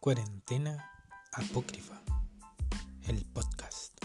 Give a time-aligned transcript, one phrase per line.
[0.00, 0.82] Cuarentena
[1.34, 2.00] Apócrifa,
[3.06, 4.02] el podcast.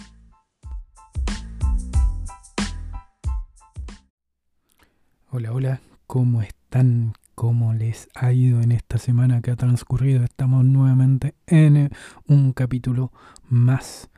[5.32, 7.14] Hola, hola, ¿cómo están?
[7.34, 10.26] ¿Cómo les ha ido en esta semana que ha transcurrido?
[10.26, 11.90] Estamos nuevamente en
[12.28, 13.14] un capítulo
[13.48, 14.10] más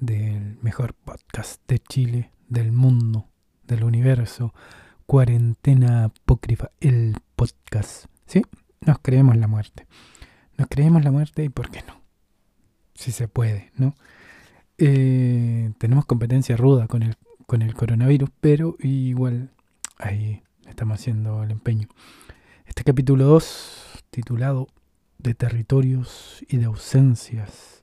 [0.00, 3.28] del mejor podcast de Chile, del mundo,
[3.62, 4.52] del universo.
[5.06, 8.06] Cuarentena Apócrifa, el podcast.
[8.26, 8.42] ¿Sí?
[8.80, 9.86] Nos creemos la muerte.
[10.56, 12.00] Nos creemos la muerte y ¿por qué no?
[12.94, 13.94] Si se puede, ¿no?
[14.78, 17.16] Eh, tenemos competencia ruda con el,
[17.46, 19.50] con el coronavirus, pero igual
[19.98, 21.88] ahí estamos haciendo el empeño.
[22.66, 24.68] Este capítulo 2, titulado
[25.18, 27.82] De territorios y de ausencias.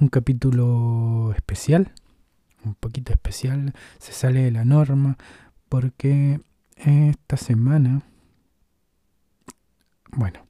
[0.00, 1.92] Un capítulo especial,
[2.64, 5.16] un poquito especial, se sale de la norma,
[5.68, 6.40] porque
[6.76, 8.02] esta semana,
[10.12, 10.46] bueno,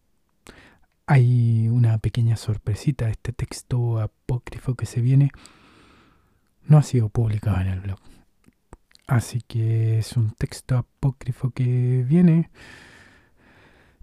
[1.06, 3.08] hay una pequeña sorpresita.
[3.08, 5.30] Este texto apócrifo que se viene
[6.64, 7.98] no ha sido publicado en el blog.
[9.06, 12.50] Así que es un texto apócrifo que viene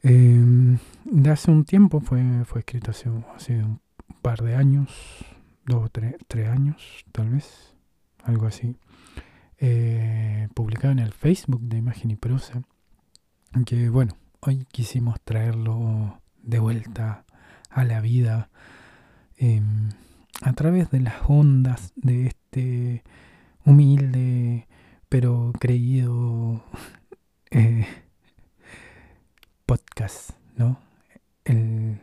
[0.02, 2.00] em, de hace un tiempo.
[2.00, 3.82] Fue, fue escrito hace, un
[4.22, 5.26] par de años,
[5.66, 6.16] dos o tres,
[6.48, 7.76] años tal vez,
[8.24, 8.78] algo así.
[9.58, 12.64] Eh, publicado en el Facebook de Imagen y Prosa.
[13.66, 17.26] Que bueno, hoy quisimos traerlo de vuelta
[17.70, 18.50] a la vida
[19.38, 19.90] em,
[20.42, 23.04] a través de las ondas de este
[23.66, 24.68] humilde
[25.14, 26.64] pero creído
[27.52, 27.86] eh,
[29.68, 30.80] podcast, ¿no?
[31.46, 32.00] El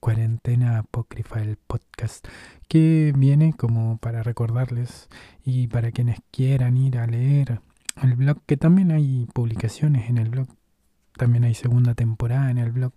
[0.00, 2.26] cuarentena apócrifa, el podcast
[2.68, 5.08] que viene como para recordarles
[5.44, 7.60] y para quienes quieran ir a leer
[8.02, 10.48] el blog, que también hay publicaciones en el blog,
[11.18, 12.92] también hay segunda temporada en el blog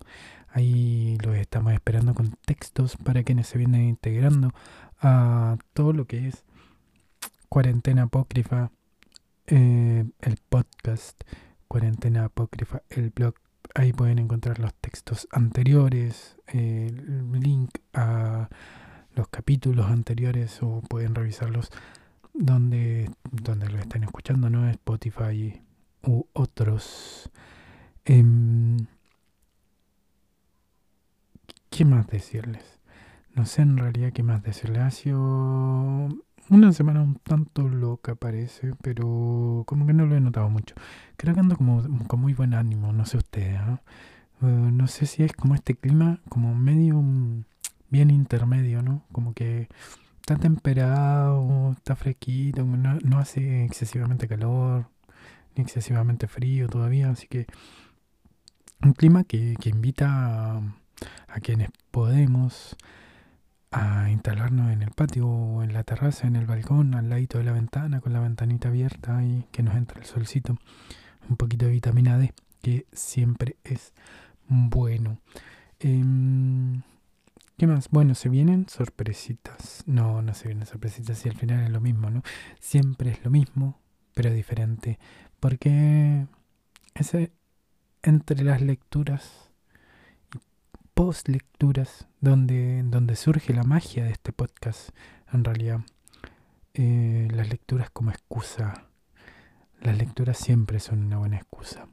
[0.48, 4.54] Ahí los estamos esperando con textos para quienes se vienen integrando
[5.02, 6.46] a todo lo que es
[7.50, 8.72] Cuarentena Apócrifa,
[9.48, 11.22] eh, el podcast,
[11.68, 13.34] Cuarentena Apócrifa, el blog.
[13.76, 18.48] Ahí pueden encontrar los textos anteriores, el link a
[19.16, 21.70] los capítulos anteriores o pueden revisarlos
[22.34, 24.70] donde, donde lo están escuchando, ¿no?
[24.70, 25.62] Spotify
[26.04, 27.30] u otros.
[28.06, 28.78] Em,
[31.70, 32.80] ¿Qué más decirles?
[33.34, 34.82] No sé en realidad qué más decirles.
[34.82, 36.10] Ha sido
[36.50, 40.76] una semana un tanto loca parece, pero como que no lo he notado mucho.
[41.16, 43.58] Creo que ando como con muy buen ánimo, no sé ustedes.
[43.58, 43.82] ¿ah?
[44.42, 47.46] Eh, no sé si es como este clima, como medio mm,
[47.90, 49.06] bien intermedio, ¿no?
[49.12, 49.70] Como que
[50.32, 54.88] está temperado, está fresquito, no, hace excesivamente calor,
[55.56, 57.48] ni excesivamente frío todavía, así que
[58.82, 60.56] un clima que, invita
[61.28, 62.78] a, quienes podemos
[63.72, 67.44] a instalarnos en el patio o en la terraza, en el balcón, al ladito de
[67.44, 70.58] la ventana, con la ventanita abierta y que nos entre el solcito,
[71.30, 73.94] un poquito de vitamina D, que siempre es
[74.48, 75.20] bueno.
[75.80, 76.84] Em,
[77.58, 77.90] ¿Qué más?
[77.90, 79.84] Bueno, se vienen sorpresitas.
[79.86, 82.24] No, no se vienen sorpresitas y al final es lo mismo, ¿no?
[82.60, 83.80] Siempre es lo mismo,
[84.14, 84.98] pero diferente.
[85.40, 86.26] Porque
[86.96, 87.32] ese,
[88.02, 89.52] entre las lecturas
[90.34, 90.40] y
[90.94, 94.90] post lecturas, donde, donde surge la magia de este podcast,
[95.32, 95.82] en realidad,
[96.74, 98.88] eh, las lecturas como excusa.
[99.82, 101.88] Las lecturas siempre son una buena excusa.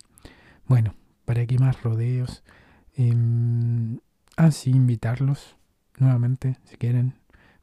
[0.66, 2.42] Bueno, para que más rodeos.
[2.96, 3.14] Eh,
[4.38, 5.56] así invitarlos
[5.98, 7.14] nuevamente, si quieren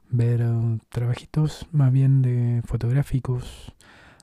[0.09, 3.73] ver uh, trabajitos más bien de fotográficos,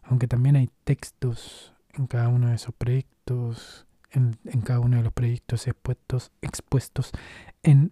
[0.03, 5.13] aunque también hay textos en cada uno de esos proyectos, en, cada uno de los
[5.15, 7.11] proyectos expuestos,
[7.63, 7.91] en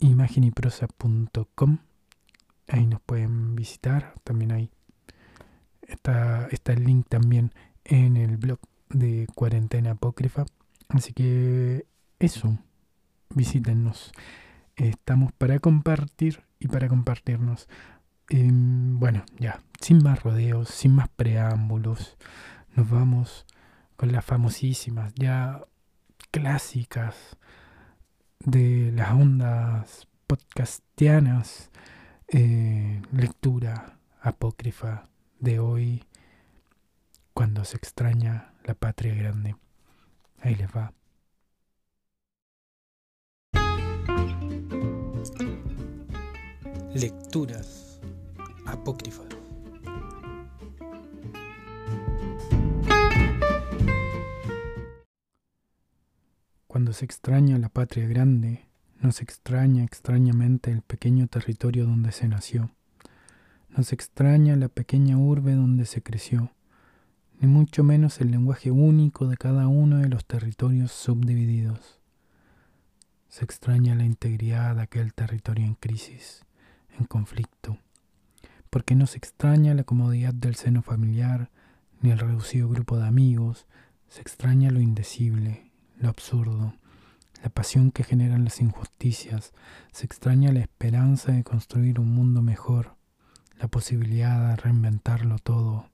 [0.00, 1.78] imaginiprosa.com.
[2.66, 4.70] Ahí nos pueden visitar, también hay
[5.82, 7.52] está, está el link también
[7.84, 8.58] en el blog
[8.88, 10.46] de Cuarentena Apócrifa.
[10.88, 11.86] Así que
[12.18, 12.58] eso,
[13.34, 14.12] visítenos.
[14.76, 17.68] Estamos para compartir y para compartirnos.
[18.28, 22.16] Em, bueno, ya, sin más rodeos, sin más preámbulos,
[22.74, 23.46] nos vamos
[23.96, 25.60] con las famosísimas, ya
[26.30, 27.36] clásicas
[28.40, 31.70] de las ondas podcastianas,
[32.28, 35.08] eh, lectura apócrifa
[35.38, 36.04] de hoy,
[37.34, 39.56] cuando se extraña la patria grande.
[40.40, 40.92] Ahí les va.
[46.94, 48.00] Lecturas
[48.66, 49.26] apócrifas.
[56.68, 58.66] Cuando se extraña la patria grande,
[59.00, 62.70] no se extraña extrañamente el pequeño territorio donde se nació.
[63.70, 66.52] No se extraña la pequeña urbe donde se creció,
[67.40, 71.98] ni mucho menos el lenguaje único de cada uno de los territorios subdivididos.
[73.28, 76.44] Se extraña la integridad de aquel territorio en crisis,
[76.98, 77.78] en conflicto,
[78.70, 81.50] porque no se extraña la comodidad del seno familiar,
[82.00, 83.66] ni el reducido grupo de amigos,
[84.08, 86.74] se extraña lo indecible, lo absurdo,
[87.42, 89.52] la pasión que generan las injusticias,
[89.92, 92.96] se extraña la esperanza de construir un mundo mejor,
[93.58, 95.90] la posibilidad de reinventarlo todo.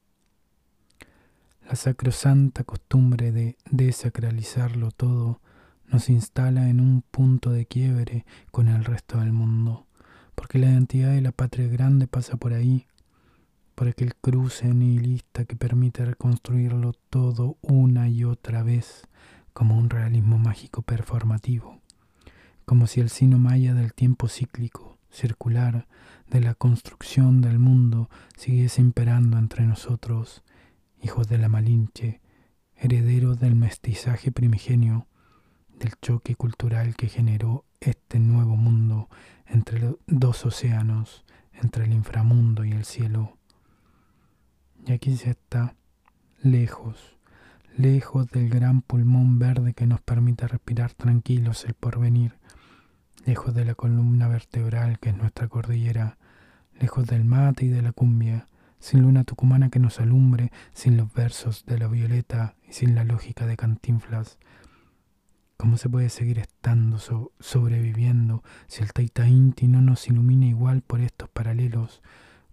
[1.68, 5.40] La sacrosanta costumbre de desacralizarlo todo
[5.86, 9.86] nos instala en un punto de quiebre con el resto del mundo,
[10.40, 12.86] porque la identidad de la patria grande pasa por ahí,
[13.74, 19.06] por aquel cruce nihilista que permite reconstruirlo todo una y otra vez
[19.52, 21.78] como un realismo mágico performativo,
[22.64, 25.86] como si el sino maya del tiempo cíclico, circular,
[26.30, 30.42] de la construcción del mundo siguiese imperando entre nosotros,
[31.02, 32.22] hijos de la Malinche,
[32.76, 35.06] herederos del mestizaje primigenio,
[35.78, 39.08] del choque cultural que generó este nuevo mundo
[39.46, 41.24] entre los dos océanos,
[41.54, 43.38] entre el inframundo y el cielo.
[44.86, 45.74] Y aquí se está,
[46.42, 47.16] lejos,
[47.76, 52.34] lejos del gran pulmón verde que nos permite respirar tranquilos el porvenir,
[53.24, 56.18] lejos de la columna vertebral que es nuestra cordillera,
[56.78, 58.46] lejos del mate y de la cumbia,
[58.78, 63.04] sin luna tucumana que nos alumbre, sin los versos de la violeta y sin la
[63.04, 64.38] lógica de cantinflas.
[65.60, 66.96] ¿Cómo se puede seguir estando,
[67.38, 72.00] sobreviviendo, si el Taita Inti no nos ilumina igual por estos paralelos,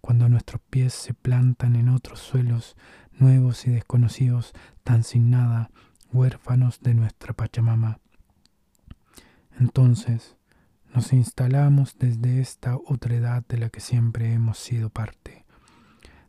[0.02, 2.76] cuando nuestros pies se plantan en otros suelos,
[3.12, 4.52] nuevos y desconocidos,
[4.84, 5.70] tan sin nada,
[6.12, 7.98] huérfanos de nuestra Pachamama?
[9.58, 10.36] Entonces,
[10.94, 15.46] nos instalamos desde esta otra edad de la que siempre hemos sido parte,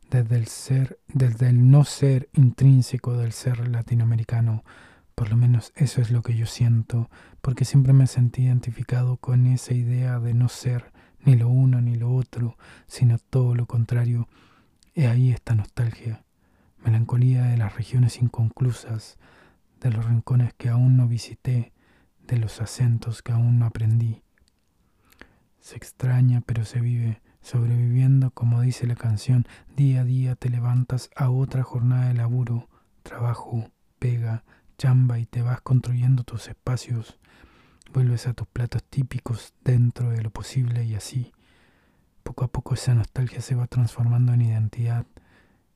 [0.09, 4.63] desde el ser, desde el no ser intrínseco del ser latinoamericano,
[5.19, 7.09] por lo menos eso es lo que yo siento,
[7.41, 10.93] porque siempre me sentí identificado con esa idea de no ser
[11.25, 12.57] ni lo uno ni lo otro,
[12.87, 14.29] sino todo lo contrario.
[14.95, 16.23] He ahí esta nostalgia,
[16.85, 19.17] melancolía de las regiones inconclusas,
[19.81, 21.73] de los rincones que aún no visité,
[22.25, 24.23] de los acentos que aún no aprendí
[25.59, 29.45] se extraña, pero se vive, sobreviviendo, como dice la canción,
[29.75, 32.69] día a día te levantas a otra jornada de laburo,
[33.03, 33.69] trabajo,
[33.99, 34.43] pega,
[34.79, 37.19] chamba y te vas construyendo tus espacios,
[37.93, 41.33] vuelves a tus platos típicos dentro de lo posible y así,
[42.23, 45.05] poco a poco esa nostalgia se va transformando en identidad,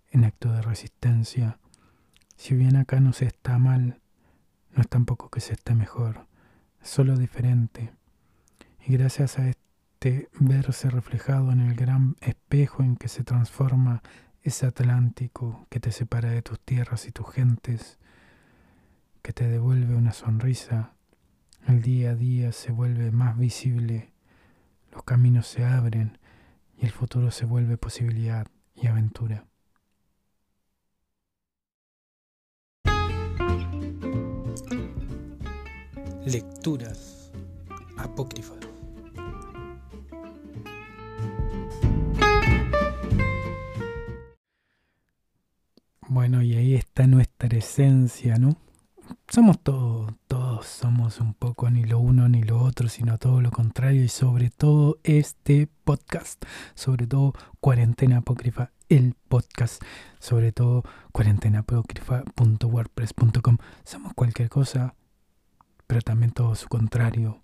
[0.10, 1.60] en acto de resistencia.
[2.38, 4.00] Si bien acá no se está mal,
[4.72, 6.26] no es tampoco que se esté mejor,
[6.82, 7.94] solo diferente.
[8.88, 9.64] Y gracias a esto
[10.40, 14.02] verse reflejado en el gran espejo en que se transforma
[14.42, 18.00] ese Atlántico que te separa de tus tierras y tus gentes,
[19.24, 20.92] que te devuelve una sonrisa,
[21.66, 24.12] el día a día se vuelve más visible,
[24.92, 26.20] los caminos se abren
[26.78, 29.46] y el futuro se vuelve posibilidad y aventura.
[36.26, 37.32] Lecturas
[37.98, 38.58] apócrifas.
[46.10, 48.58] Bueno, y ahí está nuestra esencia, ¿no?
[49.34, 53.50] Somos todos, todos somos un poco ni lo uno ni lo otro, sino todo lo
[53.50, 59.82] contrario y sobre todo este podcast, sobre todo Cuarentena Apócrifa, el podcast,
[60.20, 63.58] sobre todo cuarentenaapócrifa.wordpress.com.
[63.84, 64.94] Somos cualquier cosa,
[65.88, 67.42] pero también todo su contrario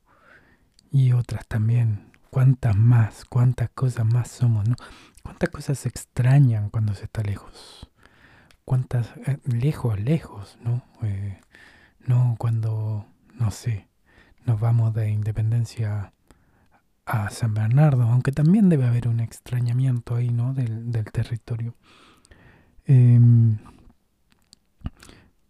[0.92, 2.12] y otras también.
[2.30, 3.26] ¿Cuántas más?
[3.26, 4.76] ¿Cuántas cosas más somos, no?
[5.24, 7.90] ¿Cuántas cosas se extrañan cuando se está lejos?
[8.70, 10.84] cuántas, eh, lejos, lejos, ¿no?
[11.02, 11.42] Eh,
[12.10, 13.88] no cuando, no sé,
[14.46, 16.12] nos vamos de Independencia
[17.06, 20.56] a San Bernardo, aunque también debe haber un extrañamiento ahí, ¿no?
[20.56, 21.76] Del, del territorio.
[22.86, 23.60] Em,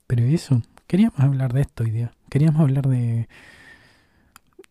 [0.06, 2.12] pero eso, queríamos hablar de esto hoy día.
[2.30, 3.30] Queríamos hablar de,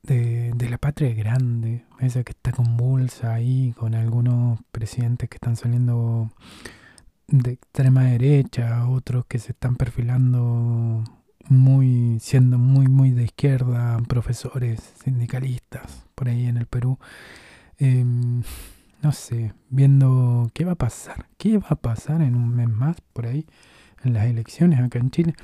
[0.03, 5.57] de, de, la patria grande, esa que está convulsa ahí, con algunos presidentes que están
[5.57, 6.31] saliendo
[7.29, 11.05] de extrema derecha, otros que se están perfilando
[11.49, 16.99] muy, siendo muy, muy de izquierda, profesores, sindicalistas, por ahí en el Perú.
[17.79, 18.43] Em,
[19.03, 23.01] no sé, viendo qué va a pasar, qué va a pasar en un mes más
[23.13, 23.47] por ahí,
[24.05, 25.35] en las elecciones acá en Chile.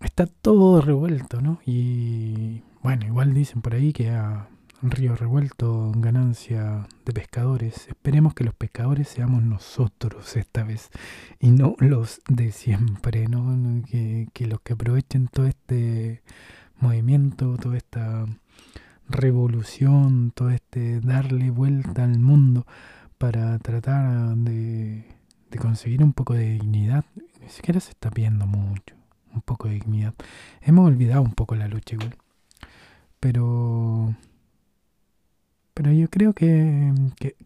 [0.00, 1.60] está todo revuelto, ¿no?
[1.66, 4.48] Y bueno, igual dicen por ahí que a
[4.90, 7.88] río revuelto, ganancia de pescadores.
[7.88, 10.90] Esperemos que los pescadores seamos nosotros esta vez
[11.38, 13.82] y no los de siempre, ¿no?
[13.84, 16.22] Que, los que aprovechen todo este
[16.78, 18.26] movimiento, toda esta
[19.08, 22.66] revolución, todo este darle vuelta al mundo
[23.18, 25.04] para tratar de,
[25.50, 27.04] de conseguir un poco de dignidad.
[27.40, 28.94] Ni siquiera se está viendo mucho,
[29.32, 30.14] un poco de dignidad.
[30.62, 32.16] Hemos olvidado un poco la lucha igual.
[33.20, 34.14] Pero
[35.76, 36.90] pero yo creo que,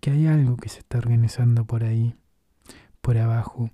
[0.01, 2.15] que, hay algo que se está organizando por ahí,
[3.01, 3.73] por abajo.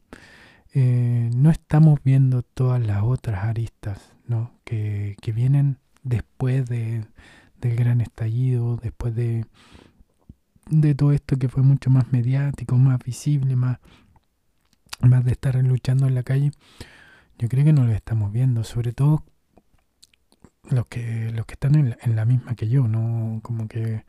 [0.72, 4.58] Eh, no estamos viendo todas las otras aristas ¿no?
[4.64, 7.04] que, que vienen después de,
[7.60, 9.44] del gran estallido, después de,
[10.70, 13.78] de todo esto que fue mucho más mediático, más visible, más,
[15.02, 16.50] más de estar luchando en la calle.
[17.38, 19.22] Yo creo que no lo estamos viendo, sobre todo
[20.70, 23.40] los que, los que están en la, en la misma que yo, ¿no?
[23.42, 24.02] Como que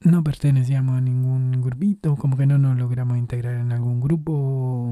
[0.00, 4.90] no pertenecíamos a ningún grupito, como que no nos logramos integrar en algún grupo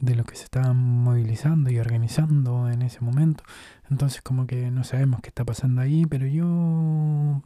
[0.00, 3.44] de los que se estaban movilizando y organizando en ese momento.
[3.90, 7.42] Entonces como que no sabemos qué está pasando ahí, pero yo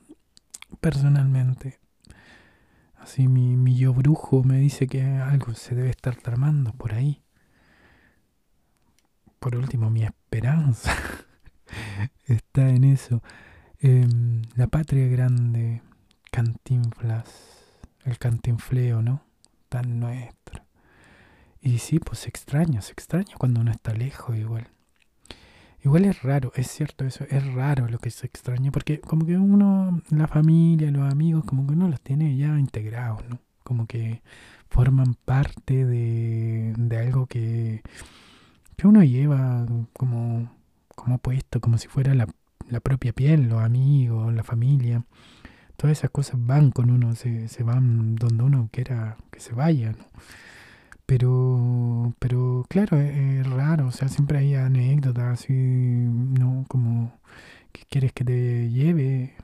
[0.81, 1.79] personalmente,
[2.97, 7.23] así mi, mi yo brujo me dice que algo se debe estar tramando por ahí.
[9.39, 10.95] Por último, mi esperanza
[12.27, 13.23] está en eso.
[13.81, 15.83] Em, la patria grande
[16.37, 17.31] cantinflas,
[18.05, 19.23] el cantinfleo, ¿no?
[19.71, 20.63] Tan nuestro.
[21.63, 24.69] Y sí, pues se extraña, se extraña cuando uno está lejos igual.
[25.83, 29.39] Igual es raro, es cierto eso, es raro lo que se extraña, porque como que
[29.39, 33.39] uno, la familia, los amigos, como que uno los tiene ya integrados, ¿no?
[33.63, 34.21] Como que
[34.69, 37.83] forman parte de, de algo que,
[38.77, 39.65] que uno lleva
[39.95, 40.53] como,
[40.95, 42.29] como puesto, como si fuera la,
[42.69, 45.03] la propia piel, los amigos, la familia
[45.77, 49.93] todas esas cosas van con uno, se, se van donde uno quiera que se vaya,
[49.93, 50.05] ¿no?
[51.07, 56.65] Pero, pero claro, es, raro, o sea, siempre hay anécdotas así, ¿no?
[56.69, 57.13] Como
[57.73, 59.35] que quieres que te lleve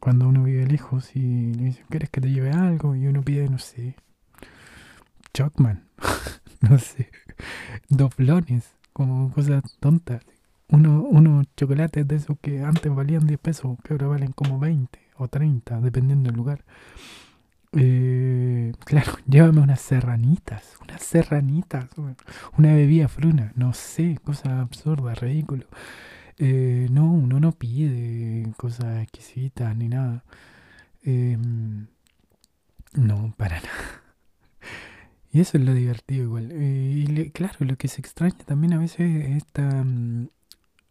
[0.00, 2.94] cuando uno vive lejos y le dicen, ¿quieres que te lleve algo?
[2.96, 3.96] Y uno pide, no sé,
[5.34, 5.86] Chocman,
[6.62, 7.10] no sé,
[7.88, 10.22] doblones, como cosas tontas.
[10.68, 15.05] Uno, unos chocolates de esos que antes valían 10 pesos, que ahora valen como 20
[15.18, 16.64] o 30, dependiendo del lugar.
[17.72, 21.88] Eh, claro, llévame unas serranitas, unas serranitas,
[22.56, 25.66] una bebida fruna, no sé, cosa absurda, ridículo.
[26.38, 30.24] Eh, no, uno no pide cosas exquisitas ni nada.
[31.02, 31.86] Em,
[32.94, 34.02] no, para nada.
[35.32, 36.50] Y eso es lo divertido igual.
[36.52, 39.84] Eh, y claro, lo que se extraña también a veces es esta...
[39.84, 40.28] Mm,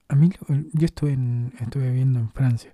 [0.07, 0.29] a mí,
[0.73, 2.71] yo estuve, en, estuve viviendo en Francia.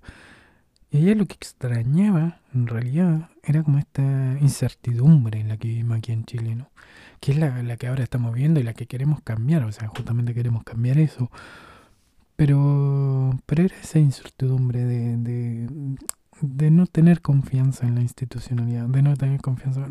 [0.92, 4.02] Y ella lo que extrañaba, en realidad, era como esta
[4.42, 6.68] incertidumbre en la que vivimos aquí en Chile, ¿no?
[7.18, 10.34] Que es la, que ahora estamos viendo y la que queremos cambiar, o sea, justamente
[10.34, 11.30] queremos cambiar eso.
[12.36, 15.96] Pero, pero era esa incertidumbre de, de,
[16.42, 19.88] de no tener confianza en la institucionalidad, de no tener confianza.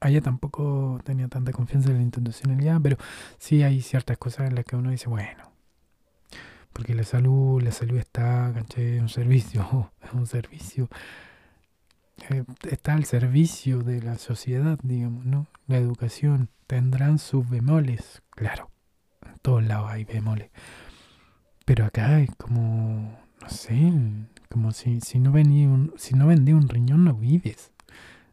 [0.00, 2.96] Allá tampoco tenía tanta confianza en la institucionalidad, pero
[3.38, 5.52] sí hay ciertas cosas en las que uno dice, bueno,
[6.72, 8.98] porque la salud, la salud está, ¿cachai?
[8.98, 10.88] Un servicio, es un servicio.
[12.30, 15.46] Eh, está al servicio de la sociedad, digamos, ¿no?
[15.66, 18.70] La educación tendrán sus bemoles, claro.
[19.26, 20.50] En todos lados hay bemoles.
[21.64, 23.92] Pero acá es como, no sé,
[24.48, 27.72] como si, si, no, vendí un, si no vendí un riñón no vives.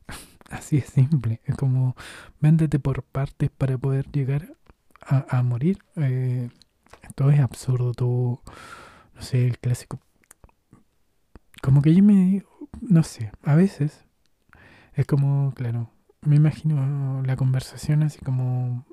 [0.50, 1.42] Así es simple.
[1.46, 1.96] Es como,
[2.40, 4.56] véndete por partes para poder llegar
[5.02, 5.80] a, a morir.
[5.98, 6.50] Eh,
[7.16, 8.42] todo es absurdo, todo,
[9.16, 10.00] no sé, el clásico.
[11.62, 14.06] Como que yo me digo, no sé, a veces
[14.94, 15.90] es como, claro,
[16.22, 18.86] me imagino la conversación así como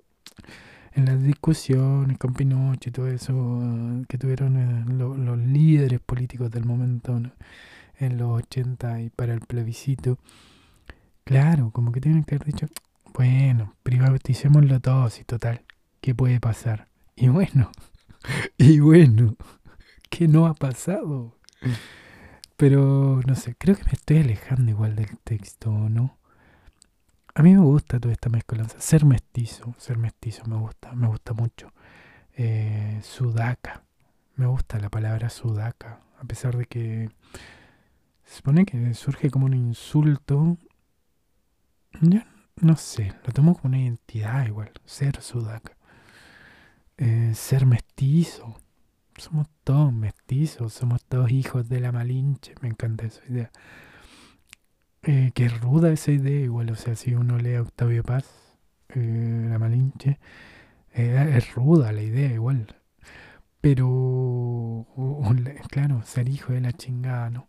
[0.94, 3.60] en las discusiones con Pinochet y todo eso
[4.08, 7.20] que tuvieron eh, los líderes políticos del momento
[7.98, 10.18] en los 80 y para el plebiscito.
[11.24, 12.66] Claro, como que tienen que haber dicho,
[13.14, 15.62] bueno, privaticémoslo todo, y total,
[16.00, 16.88] ¿qué puede pasar?
[17.14, 17.70] Y bueno,
[18.58, 19.36] y bueno,
[20.10, 21.36] ¿qué no ha pasado?
[22.56, 26.18] Pero no sé, creo que me estoy alejando igual del texto, ¿no?
[27.34, 28.78] A mí me gusta toda esta mezcolanza.
[28.80, 31.72] Ser mestizo, ser mestizo me gusta, me gusta mucho.
[32.34, 33.84] Eh, sudaca,
[34.36, 37.10] me gusta la palabra sudaca, a pesar de que
[38.24, 40.56] se supone que surge como un insulto.
[42.00, 42.20] Yo
[42.56, 45.76] no sé, lo tomo como una identidad igual, ser sudaca.
[47.02, 48.56] Eh, ser mestizo.
[49.16, 52.54] Somos todos mestizos, somos todos hijos de la Malinche.
[52.60, 53.50] Me encanta esa idea.
[55.02, 58.56] Eh, que ruda esa idea, igual, o sea, si uno lee a Octavio Paz,
[58.90, 60.20] eh, la Malinche,
[60.92, 62.76] es ruda la idea, igual.
[63.60, 64.86] Pero,
[65.70, 67.48] claro, ser hijo de la chingada, ¿no?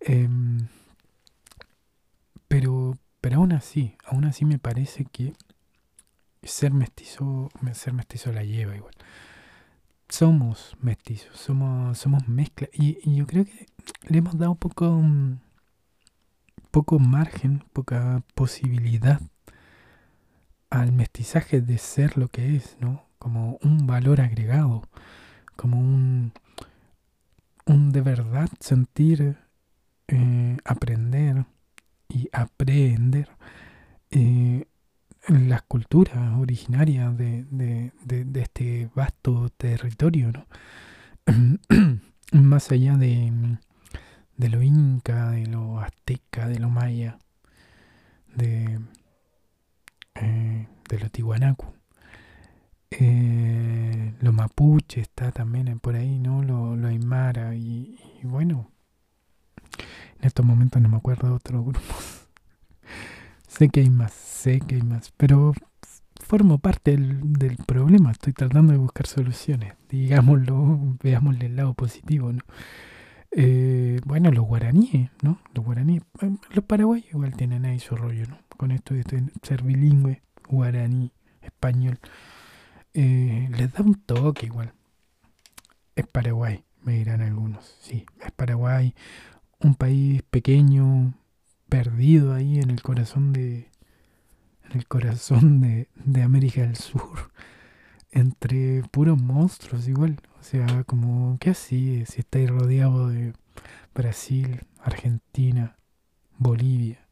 [0.00, 0.68] Em,
[2.48, 5.34] pero, pero aún así, aún así me parece que
[6.42, 8.94] ser mestizo, ser mestizo la lleva igual.
[10.08, 12.68] Somos mestizos, somos, somos mezcla.
[12.72, 13.66] Y, yo creo que
[14.08, 15.40] le hemos dado poco, mm,
[16.70, 19.20] poco margen, poca posibilidad
[20.70, 23.04] al mestizaje de ser lo que es, ¿no?
[23.18, 24.82] Como un valor agregado,
[25.56, 26.32] como un,
[27.66, 29.38] un de verdad sentir,
[30.08, 31.46] eh, aprender
[32.08, 33.28] y aprender
[34.10, 34.66] eh,
[35.28, 40.46] las culturas originarias de, de, este vasto territorio, ¿no?
[42.32, 43.58] Más allá de,
[44.36, 47.18] de lo inca, de lo azteca, de lo maya,
[48.34, 48.80] de,
[50.14, 51.66] eh, de lo tihuanacu.
[52.90, 56.42] Eh, lo mapuche está también por ahí, ¿no?
[56.42, 58.70] Lo, lo aymara y, y, bueno,
[60.18, 61.80] en estos momentos no me acuerdo de otro grupo.
[63.46, 64.12] sé que hay más,
[64.42, 65.52] sé que hay más, pero
[66.16, 72.32] formo parte del, problema, estoy tratando de buscar soluciones, digámoslo, veámosle el lado positivo.
[73.30, 75.38] Eh, bueno, los guaraníes, ¿no?
[75.54, 76.02] Los guaraníes,
[76.50, 78.38] los paraguayos igual tienen ahí su rollo, ¿no?
[78.56, 79.04] Con esto de
[79.42, 82.00] ser bilingüe, guaraní, español,
[82.94, 84.72] eh, les da un toque igual.
[85.94, 88.94] Es Paraguay, me dirán algunos, sí, es Paraguay,
[89.60, 91.14] un país pequeño,
[91.68, 93.71] perdido ahí en el corazón de
[94.74, 97.32] el corazón de, de América del Sur
[98.10, 103.32] entre puros monstruos igual o sea como qué así si estáis rodeado de
[103.94, 105.76] Brasil Argentina
[106.38, 107.06] Bolivia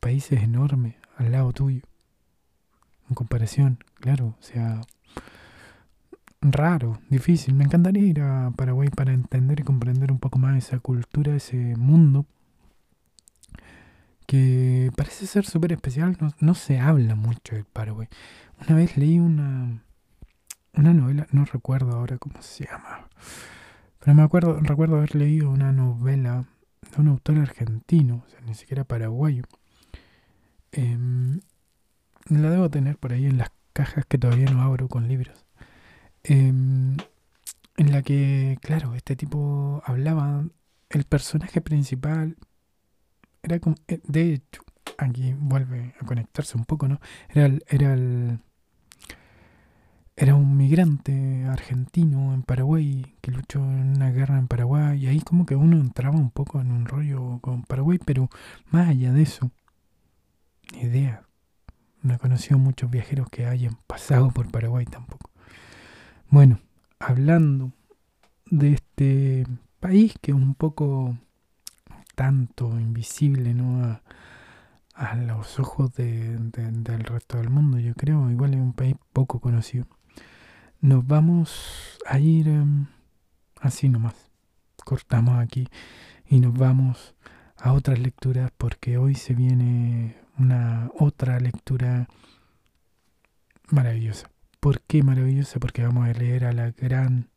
[0.00, 1.82] países enormes al lado tuyo
[3.08, 4.80] en comparación claro o sea
[6.44, 7.54] raro, difícil.
[7.54, 11.74] Me encantaría ir a Paraguay para entender y comprender un poco más esa cultura, ese
[11.76, 12.26] mundo
[14.96, 18.08] parece ser súper especial, no, se habla mucho del Paraguay.
[18.66, 19.82] Una vez leí una,
[20.74, 23.08] una novela, no recuerdo ahora cómo se llama,
[24.00, 26.44] pero me acuerdo, recuerdo haber leído una novela
[26.90, 29.44] de un autor argentino, o sea, ni siquiera paraguayo.
[30.72, 31.40] Em,
[32.28, 35.44] la debo tener por ahí en las cajas que todavía no abro con libros.
[36.22, 36.96] Em,
[37.76, 40.44] en la que, claro, este tipo hablaba,
[40.90, 42.36] el personaje principal
[43.44, 44.62] era como, eh, de hecho,
[44.98, 47.00] aquí vuelve a conectarse un poco, ¿no?
[47.28, 48.38] Era el, era el,
[50.16, 55.20] era un migrante argentino en Paraguay que luchó en una guerra en Paraguay y ahí
[55.20, 58.30] como que uno entraba un poco en un rollo con Paraguay, pero
[58.70, 59.50] más allá de eso,
[60.80, 61.22] idea.
[62.02, 65.30] No he conocido muchos viajeros que hayan pasado por Paraguay tampoco.
[66.28, 66.60] Bueno,
[66.98, 67.72] hablando
[68.50, 69.46] de este
[69.80, 71.16] país que es un poco
[72.14, 74.00] tanto invisible ¿no?
[74.94, 76.52] a, los ojos del
[77.04, 78.30] resto del mundo, yo creo.
[78.30, 79.86] Igual es un país poco conocido.
[80.80, 82.86] Nos vamos a ir em,
[83.60, 84.14] así nomás.
[84.84, 85.66] Cortamos aquí
[86.28, 87.14] y nos vamos
[87.56, 92.08] a otras lecturas porque hoy se viene una otra lectura
[93.70, 94.28] maravillosa.
[94.60, 95.58] ¿Por qué maravillosa?
[95.58, 97.28] Porque vamos a leer a la gran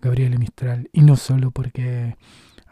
[0.00, 2.16] Gabriela Mistral y no solo porque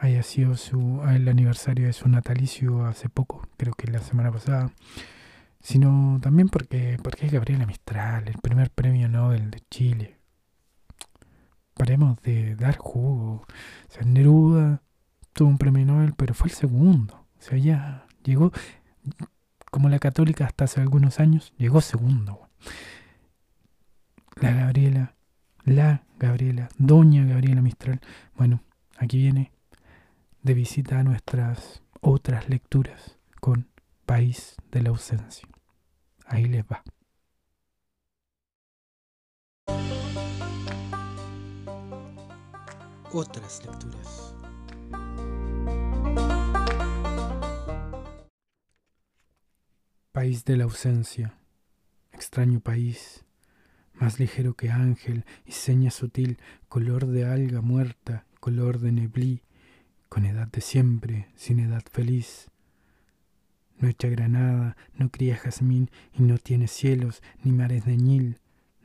[0.05, 4.71] haya sido su, el aniversario de su natalicio hace poco, creo que la semana pasada,
[5.61, 10.19] sino también porque, porque es Gabriela Mistral, el primer premio Nobel de Chile.
[11.73, 13.47] Paremos de dar jugo.
[13.89, 14.83] O sea, Neruda
[15.33, 17.27] tuvo un premio Nobel, pero fue el segundo.
[17.39, 18.53] O sea, ya llegó,
[19.71, 22.49] como la católica hasta hace algunos años, llegó segundo.
[24.37, 25.15] La Gabriela,
[25.65, 28.01] la Gabriela, doña Gabriela Mistral.
[28.37, 28.63] Bueno,
[28.99, 29.54] aquí viene
[30.45, 33.67] de visita a nuestras otras lecturas con
[34.05, 35.49] País de la Ausencia.
[36.27, 36.85] Ahí les va.
[43.11, 44.35] Otras lecturas.
[50.13, 51.39] País de la ausencia,
[52.13, 53.25] extraño país,
[53.95, 59.43] más ligero que ángel y seña sutil, color de alga muerta, color de neblí,
[60.09, 62.51] con edad de siempre, sin edad feliz.
[63.79, 68.39] No echa granada, no cría jazmín y no tiene cielos ni mares de ñil,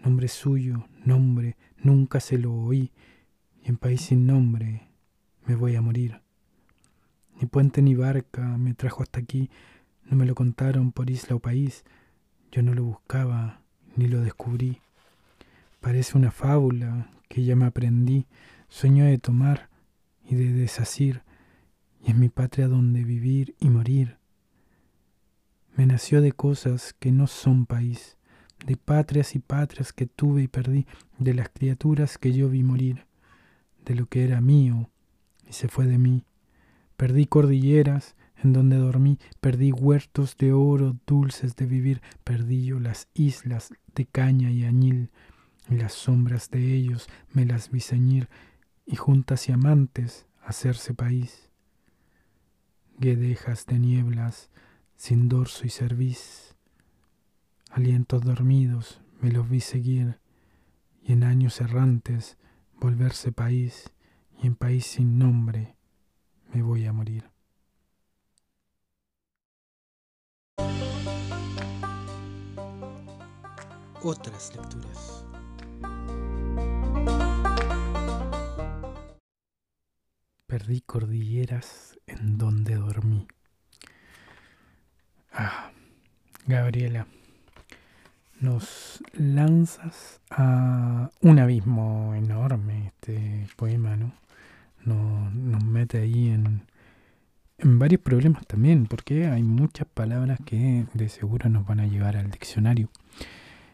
[0.03, 2.91] nombre suyo, nombre, nunca se lo oí,
[3.63, 4.87] y en país sin nombre
[5.45, 6.21] me voy a morir.
[7.39, 9.49] Ni puente ni barca me trajo hasta aquí,
[10.03, 11.83] no me lo contaron por isla o país,
[12.51, 13.61] yo no lo buscaba
[13.95, 14.79] ni lo descubrí.
[15.79, 18.25] Parece una fábula que ya me aprendí,
[18.67, 19.69] sueño de tomar
[20.29, 21.23] y de desasir,
[22.05, 24.17] y es mi patria donde vivir y morir.
[25.75, 28.17] Me nació de cosas que no son país,
[28.65, 30.85] de patrias y patrias que tuve y perdí,
[31.17, 33.05] de las criaturas que yo vi morir,
[33.85, 34.89] de lo que era mío
[35.47, 36.23] y se fue de mí.
[36.95, 43.07] Perdí cordilleras en donde dormí, perdí huertos de oro dulces de vivir, perdí yo las
[43.13, 45.09] islas de caña y añil,
[45.69, 48.29] y las sombras de ellos me las vi ceñir,
[48.89, 51.51] y juntas y amantes hacerse país.
[52.97, 54.49] Guedejas de nieblas,
[54.95, 56.55] sin dorso y cerviz,
[57.69, 60.19] alientos dormidos me los vi seguir,
[61.03, 62.37] y en años errantes
[62.81, 63.93] volverse país,
[64.41, 65.75] y en país sin nombre
[66.51, 67.29] me voy a morir.
[74.01, 75.28] Otras lecturas.
[80.49, 83.27] Perdí cordilleras en donde dormí.
[85.31, 85.69] Ah,
[86.47, 87.05] Gabriela,
[88.39, 94.11] nos lanzas a un abismo enorme este poema, ¿no?
[94.85, 96.63] Nos, mete ahí en,
[97.59, 102.17] en varios problemas también, porque hay muchas palabras que de seguro nos van a llevar
[102.17, 102.89] al diccionario.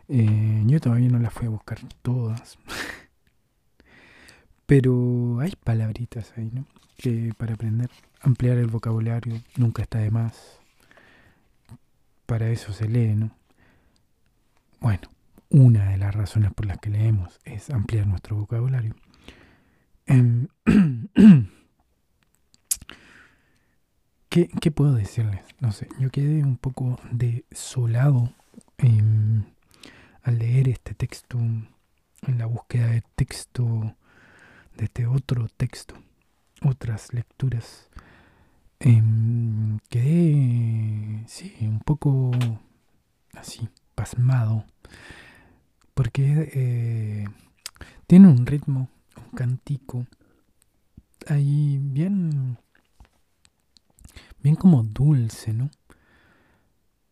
[0.10, 2.58] Eh, yo todavía no las fui a buscar todas,
[4.66, 6.66] pero hay palabritas ahí, ¿no?
[6.98, 7.90] Que para aprender,
[8.22, 10.60] ampliar el vocabulario nunca está de más.
[12.26, 13.32] Para eso se lee, ¿no?
[14.80, 15.10] Bueno,
[15.50, 18.96] una de las razones por las que leemos es ampliar nuestro vocabulario.
[20.06, 20.48] Em,
[24.30, 25.42] ¿Qué, puedo decirles?
[25.62, 28.34] No sé, yo quedé un poco desolado
[28.78, 33.96] al leer este texto, en la búsqueda de texto,
[34.78, 35.96] de este otro texto,
[36.62, 37.90] otras lecturas.
[38.80, 42.32] Em, quedé, sí, un poco
[43.34, 44.66] así, pasmado,
[45.94, 47.26] porque eh,
[48.08, 50.06] tiene un ritmo, un cantico,
[51.28, 52.58] ahí bien
[54.46, 55.72] bien como dulce, ¿no?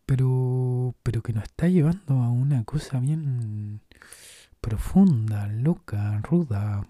[0.06, 3.80] Pero, pero que nos está llevando a una cosa bien
[4.60, 6.86] profunda, loca, ruda.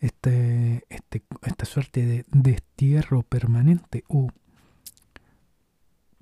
[0.00, 4.04] Este, este, esta suerte de destierro permanente.
[4.08, 4.28] o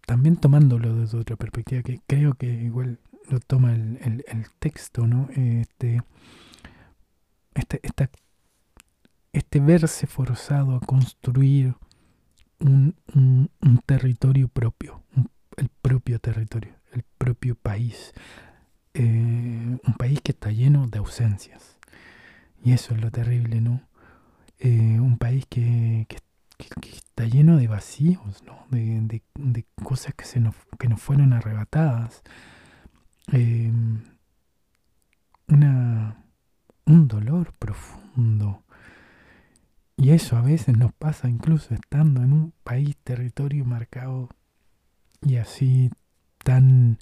[0.07, 5.29] también tomándolo desde otra perspectiva, que creo que igual lo toma el, el, texto, ¿no?
[5.35, 6.03] Este,
[7.55, 8.11] este, esta,
[9.33, 11.75] este verse forzado a construir
[12.59, 15.03] un, un, territorio propio,
[15.57, 18.13] el propio territorio, el propio país.
[18.95, 21.74] Eh, un país que está lleno de ausencias.
[22.65, 23.83] Y eso es lo terrible, ¿no?
[24.59, 26.19] Eh, un país que, que,
[26.89, 28.67] está lleno de vacíos, ¿no?
[28.71, 32.23] De, de, cosas que, se nos, que nos fueron arrebatadas.
[33.33, 33.73] Eh,
[35.49, 36.25] una,
[36.87, 38.65] un dolor profundo
[39.97, 44.29] y eso a veces nos pasa incluso estando en un país, territorio marcado
[45.23, 45.91] y así
[46.43, 46.99] tan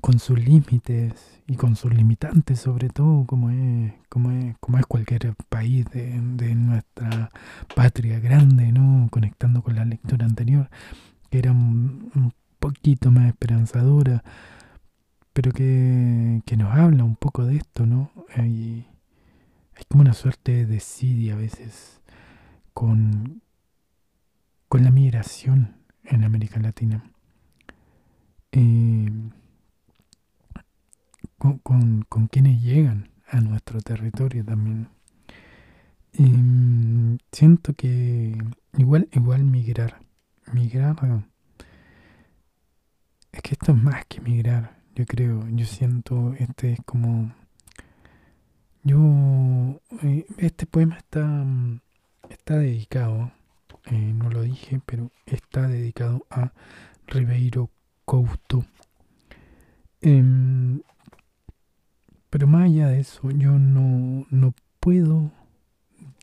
[0.00, 4.86] con, sus límites y con sus limitantes sobre todo como es, como es, como es
[4.86, 7.30] cualquier país de, nuestra
[7.74, 9.08] patria grande, ¿no?
[9.10, 10.68] Conectando con la lectura anterior,
[11.30, 14.24] que era un, poquito más esperanzadora,
[15.32, 18.10] pero que, que, nos habla un poco de esto, ¿no?
[18.34, 18.84] hay
[19.86, 22.00] como una suerte de desidia a veces
[22.74, 23.42] con,
[24.68, 27.02] con la migración en América Latina.
[28.52, 29.10] Eh,
[31.38, 34.88] con, quienes llegan a nuestro territorio también.
[36.18, 38.36] Mm, siento que
[38.76, 40.00] igual, igual migrar,
[40.52, 40.96] migrar,
[43.32, 47.32] es que esto es más que migrar, yo creo, yo siento, este es como
[48.82, 51.44] yo, eh, este poema está,
[52.30, 53.30] está dedicado,
[53.86, 56.52] eh, no lo dije, pero está dedicado a
[57.06, 57.70] Ribeiro
[58.04, 58.64] Couto.
[62.30, 65.32] Pero más allá de eso, yo no, no puedo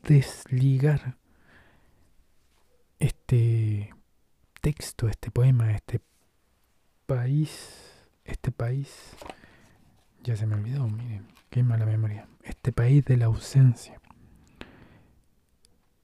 [0.06, 1.16] desligar
[2.98, 3.92] este
[4.60, 6.00] texto, este poema, este
[7.06, 9.16] país, este país
[10.22, 12.26] ya se me olvidó, miren, qué mala memoria.
[12.42, 14.00] Este país de la ausencia.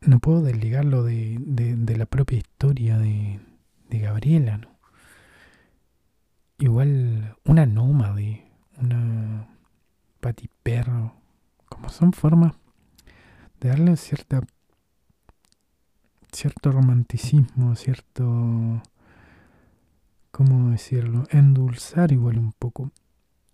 [0.00, 3.40] No puedo desligarlo de, de, la propia historia de,
[3.88, 4.68] de Gabriela, ¿no?
[6.58, 8.46] Igual una nómade,
[8.78, 9.48] una
[10.22, 11.14] patiperro,
[11.68, 12.54] como son formas
[13.60, 14.40] de darle cierta
[16.30, 18.82] cierto romanticismo, cierto
[20.30, 21.24] ¿cómo decirlo?
[21.30, 22.92] endulzar igual un poco,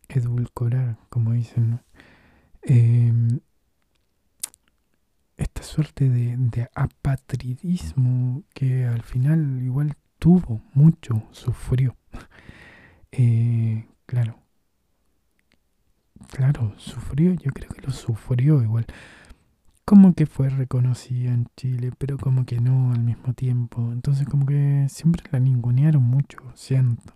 [0.09, 1.81] edulcorar, como dicen,
[2.62, 3.40] em,
[5.38, 11.96] esta suerte de, apatridismo que al final igual tuvo mucho, sufrió.
[13.11, 14.38] Eh, claro,
[16.31, 18.87] claro, sufrió, yo creo que lo sufrió igual.
[19.85, 23.90] Como que fue reconocida en Chile, pero como que no al mismo tiempo.
[23.92, 27.12] Entonces como que siempre la ningunearon mucho, siento.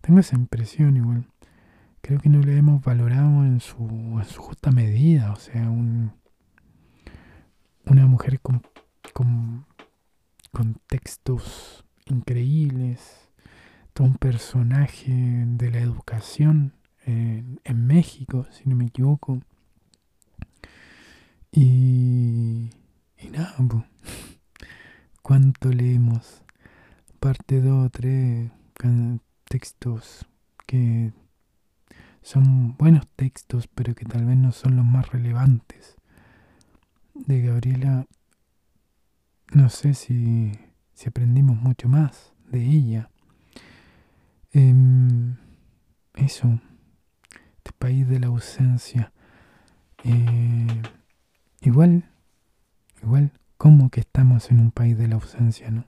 [0.00, 1.26] Tengo esa impresión igual.
[2.02, 3.84] Creo que no le hemos valorado en su,
[4.18, 5.32] en su justa medida.
[5.32, 6.12] O sea, un,
[7.86, 8.62] una mujer con,
[9.14, 9.64] con,
[10.52, 13.30] con textos increíbles.
[13.94, 15.12] Todo un personaje
[15.46, 16.74] de la educación
[17.06, 19.40] en, México, si no me equivoco
[21.52, 22.70] y,
[23.18, 23.84] y nada, pues.
[25.22, 26.42] ¿Cuánto leemos?
[27.20, 28.50] Parte 2 3
[29.48, 30.26] textos
[30.66, 31.12] que
[32.22, 35.96] son buenos textos, pero que tal vez no son los más relevantes.
[37.14, 38.06] De Gabriela,
[39.52, 40.52] no sé si,
[40.92, 43.10] si aprendimos mucho más de ella.
[44.52, 45.36] Em,
[46.14, 46.60] eso,
[47.64, 49.12] este país de la ausencia.
[50.04, 50.82] Eh,
[51.64, 52.04] Igual,
[53.02, 55.86] igual, como que estamos en un país de la ausencia, ¿no?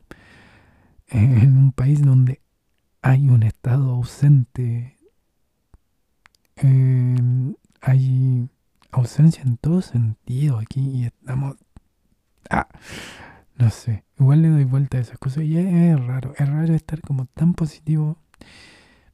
[1.08, 2.40] En un país donde
[3.02, 4.96] hay un estado ausente,
[6.56, 8.48] em, hay
[8.90, 11.56] ausencia en todo sentido aquí y estamos...
[12.48, 12.68] Ah,
[13.56, 17.02] no sé, igual le doy vuelta a esas cosas y es, raro, es raro estar
[17.02, 18.16] como tan positivo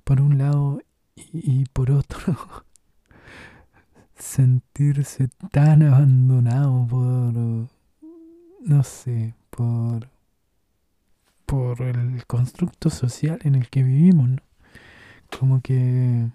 [0.05, 0.81] por un lado
[1.17, 2.37] y por otro.
[4.23, 7.69] sentirse tan abandonado por,
[8.65, 10.09] no sé, por,
[11.45, 14.43] por el constructo social en el que vivimos, ¿no?
[15.39, 16.29] Como que,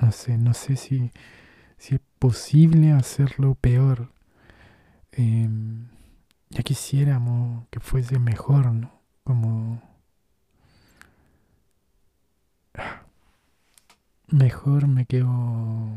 [0.00, 1.12] no sé, no sé si,
[1.78, 4.10] si es posible hacerlo peor.
[5.12, 5.86] Em,
[6.50, 8.90] ya quisiéramos que fuese mejor, ¿no?
[9.22, 9.82] Como
[14.30, 15.26] Mejor me quedo.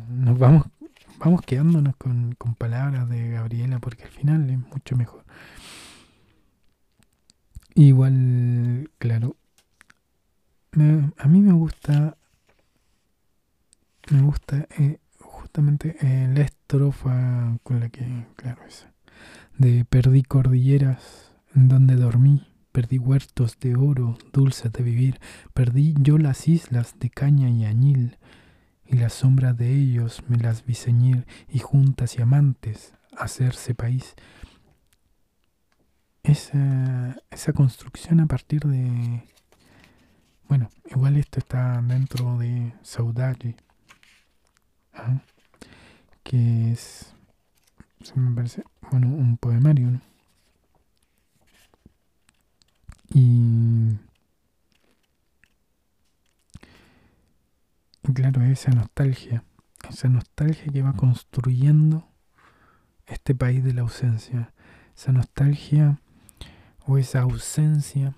[0.10, 0.67] Nos vamos,
[1.19, 5.24] vamos quedándonos con, con palabras de Gabriela porque al final es mucho mejor.
[7.76, 9.36] Igual, claro.
[11.17, 12.17] a mí me gusta.
[14.12, 18.88] Me gusta eh, justamente eh, la estrofa con la que, claro, es
[19.58, 25.20] de perdí cordilleras en donde dormí Perdí huertos de oro, dulces de vivir,
[25.54, 28.18] perdí yo las islas de caña y añil,
[28.86, 34.16] y las sombras de ellos me las vi ceñir, y juntas y amantes hacerse país.
[36.24, 39.30] Esa, esa construcción a partir de...
[40.50, 43.56] Bueno, igual esto está dentro de Saudade,
[44.94, 45.22] ¿ah?
[46.24, 47.14] que es,
[48.16, 50.12] me parece, bueno, un poemario, ¿no?
[53.13, 53.97] Y,
[58.13, 59.43] claro, esa nostalgia,
[59.88, 62.08] esa nostalgia que va construyendo
[63.06, 64.52] este país de la ausencia,
[64.95, 65.99] esa nostalgia
[66.88, 68.15] o esa ausencia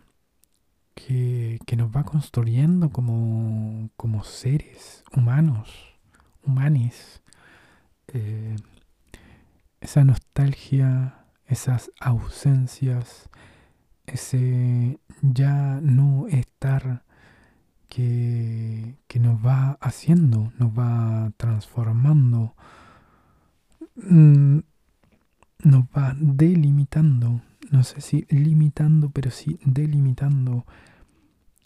[0.93, 5.69] que, nos va construyendo como, como seres humanos,
[6.41, 7.21] humanes.
[8.07, 8.55] Eh,
[9.81, 13.29] esa nostalgia, esas ausencias,
[14.07, 17.03] ese ya no estar
[17.89, 22.55] que, que nos va haciendo, nos va transformando,
[23.95, 24.59] mm,
[25.63, 27.41] nos va delimitando,
[27.71, 30.65] no sé si limitando, pero sí delimitando.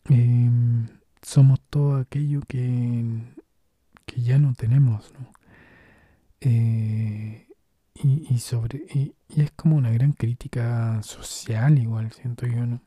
[0.05, 0.87] Em,
[1.21, 3.03] somos todo aquello que,
[4.05, 5.31] que ya no tenemos, ¿no?
[6.41, 7.48] Eh,
[8.01, 12.81] y, sobre y, es como una gran crítica social igual siento yo no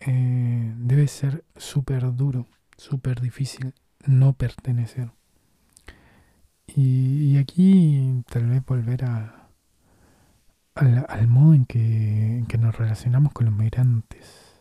[0.00, 3.74] eh, debe ser súper duro súper difícil
[4.06, 5.10] no pertenecer.
[6.66, 9.48] Y, aquí tal vez volver a,
[10.74, 14.60] al, modo en que, que, nos relacionamos con los migrantes.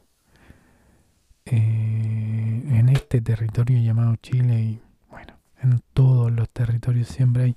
[1.45, 7.55] Eh, en este territorio llamado Chile y bueno, en todos los territorios siempre hay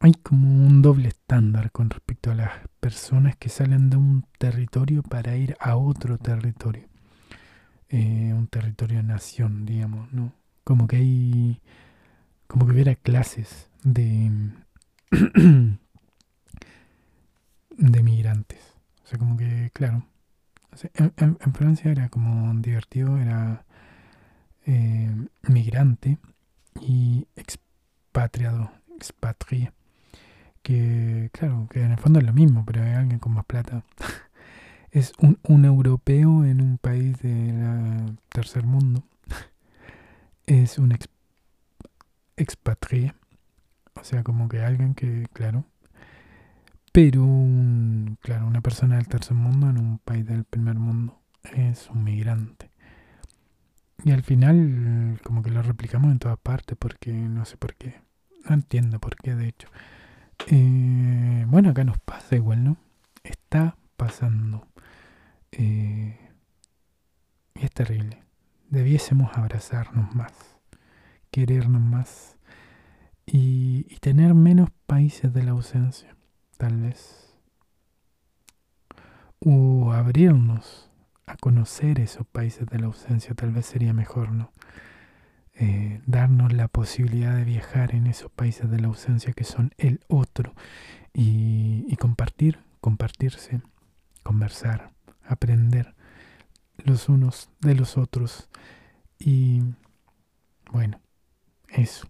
[0.00, 5.02] hay como un doble estándar con respecto a las personas que salen de un territorio
[5.02, 6.88] para ir a otro territorio.
[7.88, 10.32] Eh, un territorio nación, digamos, ¿no?
[10.62, 11.60] Como que hay,
[12.46, 14.30] como que hubiera clases de,
[17.70, 18.60] de migrantes.
[19.04, 20.06] O sea, como que, claro,
[20.94, 23.64] en, Francia era como divertido, era
[24.66, 25.10] eh,
[25.42, 26.18] migrante
[26.80, 29.72] y expatriado, expatria
[30.62, 33.84] que, claro, que en el fondo es lo mismo, pero hay alguien con más plata.
[34.90, 39.04] es un, un europeo en un país del tercer mundo.
[40.46, 41.08] es un ex,
[43.94, 45.64] O sea, como que alguien que, claro.
[46.92, 51.20] Pero, un, claro, una persona del tercer mundo en un país del primer mundo
[51.54, 52.70] es un migrante.
[54.04, 58.00] Y al final, como que lo replicamos en todas partes, porque no sé por qué.
[58.48, 59.68] No entiendo por qué, de hecho.
[60.46, 62.76] Eh, bueno, acá nos pasa igual, ¿no?
[63.22, 64.66] Está pasando.
[65.52, 66.18] Eh,
[67.54, 68.22] y es terrible.
[68.70, 70.32] Debiésemos abrazarnos más,
[71.30, 72.36] querernos más
[73.26, 76.16] y tener menos países de la ausencia,
[76.56, 77.34] tal vez.
[79.40, 80.90] O abrirnos
[81.26, 84.52] a conocer esos países de la ausencia, tal vez sería mejor, ¿no?
[85.60, 90.00] Eh, darnos la posibilidad de viajar en esos países de la ausencia que son el
[90.06, 90.54] otro
[91.12, 93.60] y, compartir, compartirse,
[94.22, 94.92] conversar,
[95.24, 95.96] aprender
[96.76, 98.48] los unos de los otros
[99.18, 99.62] y
[100.70, 101.00] bueno,
[101.70, 102.08] eso.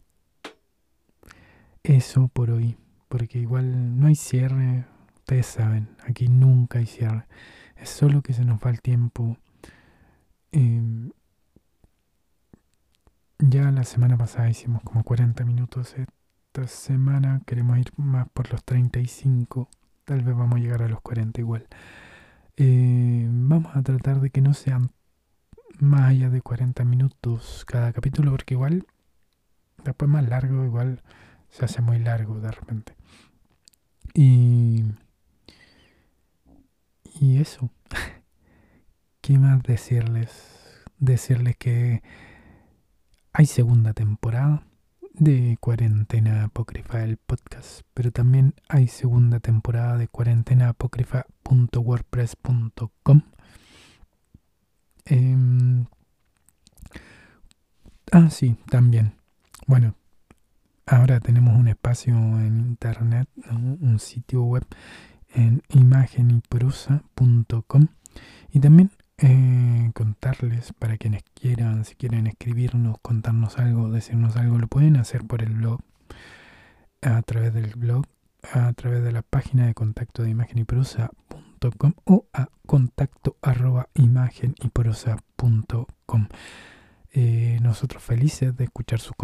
[1.82, 2.76] Eso por hoy,
[3.08, 4.84] porque igual no hay cierre,
[5.16, 7.24] ustedes saben, aquí nunca hay cierre,
[7.76, 9.38] es solo que se nos va el tiempo.
[10.52, 11.12] Em,
[13.38, 15.94] ya la semana pasada hicimos como 40 minutos.
[15.96, 19.68] Esta semana queremos ir más por los 35.
[20.04, 21.66] Tal vez vamos a llegar a los 40 igual.
[22.56, 24.90] Eh, vamos a tratar de que no sean
[25.78, 28.86] más allá de 40 minutos cada capítulo, porque igual,
[29.84, 31.02] después más largo, igual
[31.50, 32.94] se hace muy largo de repente.
[34.14, 34.84] Y,
[37.20, 37.70] y eso.
[39.20, 40.84] ¿Qué más decirles?
[40.98, 42.02] Decirles que
[43.38, 44.66] hay segunda temporada
[45.14, 53.22] de Cuarentena Apócrifa el podcast, pero también hay segunda temporada de Cuarentena Apócrifa.wordpress.com.
[55.04, 55.86] Em,
[58.10, 59.14] ah, sí, también.
[59.68, 59.94] Bueno,
[60.84, 64.66] ahora tenemos un espacio en internet, un sitio web
[65.32, 67.86] en imagenyprosa.com
[68.50, 74.68] y también eh, contarles para quienes quieran, si quieren escribirnos, contarnos algo, decirnos algo, lo
[74.68, 75.80] pueden hacer por el blog,
[77.02, 78.06] a través del blog,
[78.52, 83.88] a través de la página de contacto de imagen y prosa.com o a contacto arroba
[83.94, 86.28] imagen y prosa.com.
[87.12, 89.14] Eh, nosotros felices de escuchar sus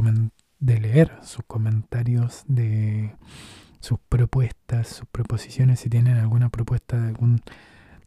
[0.59, 3.15] de leer sus comentarios, de
[3.81, 7.43] sus propuestas, sus proposiciones, si tienen alguna propuesta de algún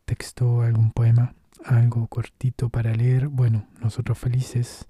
[0.06, 1.36] texto, algún poema,
[1.68, 4.88] algo cortito para leer, bueno, nosotros felices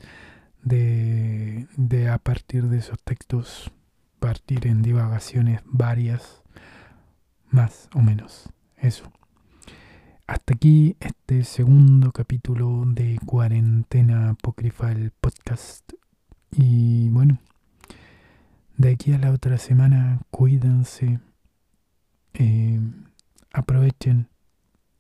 [0.64, 3.72] de, de a partir de esos textos
[4.20, 6.42] partir en divagaciones varias,
[7.50, 8.50] más o menos.
[8.78, 9.12] Eso.
[10.28, 15.94] Hasta aquí este segundo capítulo de Cuarentena Apócrifa, el podcast.
[16.52, 17.40] Y bueno,
[18.76, 21.20] de aquí a la otra semana, cuídense,
[22.34, 22.80] eh,
[23.54, 24.28] aprovechen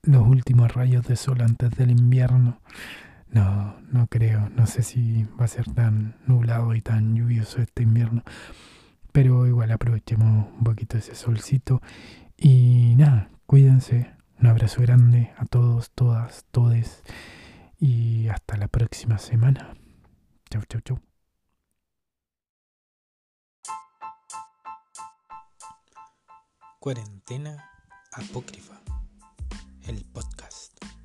[0.07, 2.61] los últimos rayos de sol antes del invierno.
[3.29, 4.49] No, no creo.
[4.49, 8.23] No sé si va a ser tan nublado y tan lluvioso este invierno.
[9.11, 11.81] Pero igual aprovechemos un poquito ese solcito.
[12.37, 14.13] Y nada, cuídense.
[14.39, 17.03] Un abrazo grande a todos, todas, todes.
[17.79, 19.75] Y hasta la próxima semana.
[20.49, 20.99] Chau, chau, chau.
[26.79, 27.69] Cuarentena
[28.13, 28.86] apócrifa
[29.87, 30.96] el podcast.